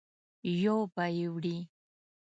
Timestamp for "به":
0.93-1.05